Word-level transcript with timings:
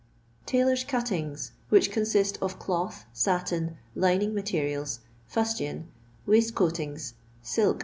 Tailor* 0.47 0.77
cuUingt, 0.77 1.51
which 1.69 1.91
consist 1.91 2.39
of 2.41 2.57
cloth, 2.57 3.05
satin, 3.13 3.77
lining 3.93 4.33
materials, 4.33 5.01
fustian, 5.29 5.89
waistcoatings, 6.25 7.13
silk, 7.43 7.79
&c. 7.79 7.79